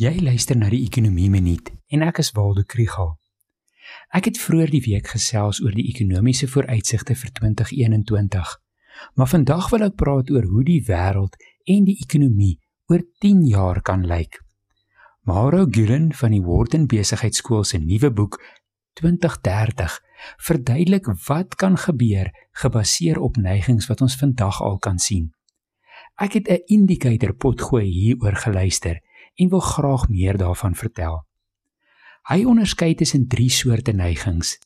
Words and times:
Jy 0.00 0.22
luister 0.24 0.56
na 0.56 0.70
die 0.72 0.78
Ekonomie 0.86 1.28
Minuut 1.28 1.66
en 1.92 2.00
ek 2.06 2.22
is 2.22 2.30
Waldo 2.32 2.62
Krügel. 2.64 3.10
Ek 4.16 4.30
het 4.30 4.38
vroeër 4.40 4.70
die 4.72 4.80
week 4.86 5.10
gesels 5.12 5.58
oor 5.60 5.74
die 5.76 5.90
ekonomiese 5.90 6.46
vooruitsigte 6.48 7.12
vir 7.20 7.32
2021. 7.36 8.54
Maar 9.20 9.28
vandag 9.28 9.68
wil 9.74 9.84
ek 9.84 9.98
praat 10.00 10.32
oor 10.32 10.46
hoe 10.48 10.64
die 10.64 10.78
wêreld 10.86 11.36
en 11.74 11.84
die 11.84 11.98
ekonomie 12.00 12.54
oor 12.88 13.04
10 13.20 13.42
jaar 13.50 13.82
kan 13.84 14.06
lyk. 14.08 14.38
Mauro 15.28 15.66
Gullen 15.68 16.08
van 16.16 16.32
die 16.32 16.40
Wharton 16.46 16.88
Besigheidsskool 16.88 17.68
se 17.68 17.82
nuwe 17.84 18.08
boek 18.08 18.40
2030 19.02 19.98
verduidelik 20.48 21.12
wat 21.28 21.60
kan 21.60 21.76
gebeur 21.76 22.32
gebaseer 22.64 23.20
op 23.20 23.36
neigings 23.36 23.92
wat 23.92 24.00
ons 24.00 24.16
vandag 24.16 24.64
al 24.64 24.80
kan 24.80 24.96
sien. 24.96 25.28
Ek 26.16 26.40
het 26.40 26.48
'n 26.48 26.64
indicator 26.72 27.36
potgooi 27.36 27.84
hieroor 27.84 28.40
geluister 28.48 29.04
en 29.34 29.48
wil 29.48 29.60
graag 29.60 30.08
meer 30.08 30.36
daarvan 30.36 30.74
vertel. 30.74 31.26
Hy 32.28 32.44
onderskei 32.44 32.94
tussen 32.94 33.28
drie 33.28 33.50
soorte 33.50 33.92
neigings: 33.92 34.58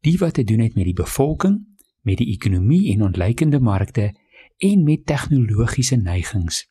die 0.00 0.18
wat 0.18 0.34
te 0.34 0.44
doen 0.44 0.60
het 0.60 0.74
met 0.74 0.84
die 0.84 0.96
bevolking, 0.96 1.60
met 2.02 2.18
die 2.18 2.30
ekonomie 2.32 2.92
en 2.92 3.02
ontleikende 3.02 3.60
markte 3.60 4.14
en 4.58 4.82
met 4.84 5.06
tegnologiese 5.06 5.96
neigings. 5.96 6.66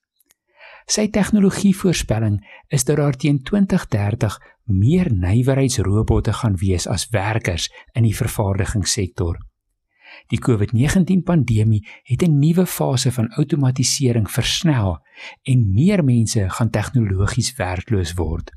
Sy 0.88 1.10
tegnologievoorspelling 1.12 2.40
is 2.72 2.86
dat 2.88 2.98
daar 2.98 3.16
teen 3.20 3.42
2030 3.44 4.38
meer 4.64 5.12
nywerheidsrobotte 5.12 6.34
gaan 6.34 6.56
wees 6.56 6.88
as 6.88 7.10
werkers 7.12 7.68
in 7.92 8.08
die 8.08 8.16
vervaardigingssektor. 8.16 9.40
Die 10.28 10.40
COVID-19 10.40 11.24
pandemie 11.24 11.88
het 12.04 12.22
'n 12.22 12.40
nuwe 12.40 12.66
fase 12.66 13.12
van 13.12 13.30
outomatisering 13.30 14.32
versnel 14.32 15.00
en 15.44 15.74
meer 15.74 16.04
mense 16.04 16.50
gaan 16.50 16.70
tegnologies 16.70 17.56
werkloos 17.56 18.14
word. 18.14 18.52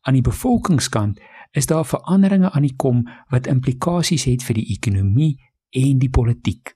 Aan 0.00 0.14
die 0.14 0.22
bevolkingskant 0.22 1.20
is 1.50 1.66
daar 1.66 1.86
veranderinge 1.86 2.50
aan 2.50 2.62
die 2.62 2.76
kom 2.76 3.08
wat 3.28 3.46
implikasies 3.46 4.24
het 4.24 4.42
vir 4.42 4.54
die 4.54 4.68
ekonomie 4.76 5.40
en 5.70 5.98
die 5.98 6.10
politiek. 6.10 6.74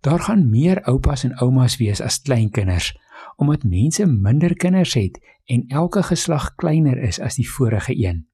Daar 0.00 0.20
gaan 0.20 0.50
meer 0.50 0.82
oupas 0.82 1.24
en 1.24 1.38
oumas 1.38 1.76
wees 1.76 2.00
as 2.00 2.20
kleinkinders 2.20 2.96
omdat 3.36 3.64
mense 3.64 4.06
minder 4.06 4.54
kinders 4.54 4.94
het 4.94 5.18
en 5.44 5.64
elke 5.68 6.02
geslag 6.02 6.54
kleiner 6.54 6.98
is 6.98 7.20
as 7.20 7.34
die 7.34 7.50
vorige 7.50 7.94
een. 8.06 8.26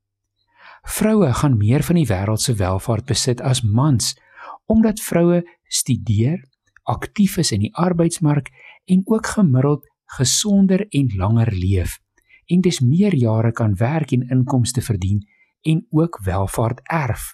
Vroue 0.82 1.32
gaan 1.32 1.56
meer 1.56 1.82
van 1.82 1.96
die 1.96 2.06
wêreld 2.08 2.40
se 2.40 2.54
welvaart 2.54 3.06
besit 3.08 3.40
as 3.40 3.62
mans 3.62 4.14
omdat 4.66 5.00
vroue 5.00 5.42
studeer, 5.68 6.40
aktief 6.82 7.36
is 7.36 7.52
in 7.52 7.64
die 7.64 7.74
arbeidsmark 7.74 8.50
en 8.84 9.02
ook 9.04 9.26
gemiddeld 9.26 9.86
gesonder 10.18 10.86
en 10.88 11.12
langer 11.16 11.52
leef 11.52 11.98
en 12.46 12.60
dis 12.60 12.80
meer 12.80 13.14
jare 13.16 13.52
kan 13.52 13.74
werk 13.80 14.12
en 14.12 14.28
inkomste 14.28 14.82
verdien 14.84 15.22
en 15.64 15.86
ook 15.90 16.20
welvaart 16.24 16.80
erf. 16.92 17.32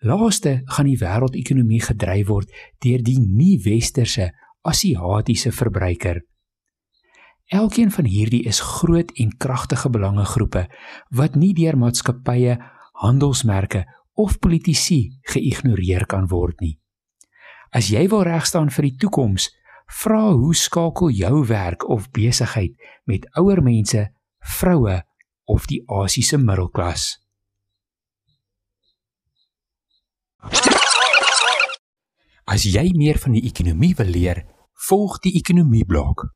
Laaste 0.00 0.60
gaan 0.64 0.88
die 0.88 0.98
wêreldekonomie 1.00 1.80
gedryf 1.84 2.28
word 2.28 2.52
deur 2.84 3.02
die 3.04 3.18
nie-westerse 3.20 4.30
Asiatiese 4.60 5.52
verbruiker. 5.52 6.20
Elkeen 7.50 7.90
van 7.90 8.04
hierdie 8.04 8.42
is 8.48 8.60
groot 8.60 9.10
en 9.16 9.32
kragtige 9.36 9.90
belangegroepe 9.90 10.66
wat 11.16 11.34
nie 11.34 11.52
deur 11.56 11.78
maatskappye, 11.80 12.58
handelsmerke 13.00 13.86
of 14.14 14.38
politici 14.38 15.10
geïgnoreer 15.32 16.06
kan 16.06 16.26
word 16.28 16.60
nie. 16.60 16.76
As 17.70 17.90
jy 17.92 18.06
wil 18.10 18.24
reg 18.26 18.46
staan 18.46 18.70
vir 18.74 18.88
die 18.88 18.96
toekoms, 19.04 19.48
vra 20.02 20.30
hoe 20.32 20.54
skakel 20.54 21.10
jou 21.14 21.46
werk 21.46 21.86
of 21.88 22.10
besigheid 22.14 22.74
met 23.06 23.26
ouer 23.38 23.62
mense, 23.62 24.08
vroue 24.58 25.00
of 25.46 25.66
die 25.70 25.82
Asiese 25.86 26.38
middelklas? 26.38 27.18
As 32.50 32.66
jy 32.66 32.90
meer 32.98 33.18
van 33.22 33.36
die 33.36 33.44
ekonomie 33.46 33.94
wil 33.94 34.10
leer, 34.10 34.42
volg 34.88 35.20
die 35.22 35.36
ekonomie 35.38 35.84
blok. 35.86 36.26